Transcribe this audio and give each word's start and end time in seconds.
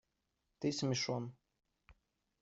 Ты 0.59 0.71
смешон. 0.79 1.23